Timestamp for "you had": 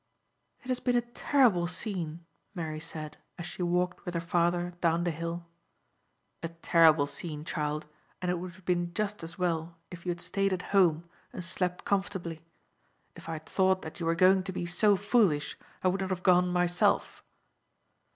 10.03-10.19